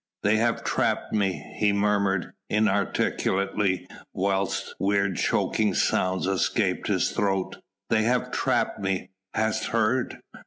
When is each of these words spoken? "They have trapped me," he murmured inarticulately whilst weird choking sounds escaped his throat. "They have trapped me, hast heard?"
"They 0.23 0.37
have 0.37 0.63
trapped 0.63 1.13
me," 1.13 1.53
he 1.59 1.71
murmured 1.71 2.33
inarticulately 2.49 3.87
whilst 4.15 4.73
weird 4.79 5.15
choking 5.17 5.75
sounds 5.75 6.25
escaped 6.25 6.87
his 6.87 7.11
throat. 7.11 7.57
"They 7.91 8.01
have 8.01 8.31
trapped 8.31 8.79
me, 8.79 9.11
hast 9.35 9.65
heard?" 9.65 10.17